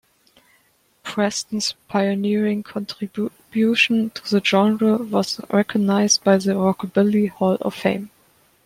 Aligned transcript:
Preston's 1.03 1.75
pioneering 1.87 2.63
contribution 2.63 4.09
to 4.09 4.29
the 4.31 4.43
genre 4.43 4.97
was 4.97 5.39
recognized 5.51 6.23
by 6.23 6.37
the 6.37 6.53
Rockabilly 6.55 7.29
Hall 7.29 7.59
of 7.61 7.75
Fame. 7.75 8.09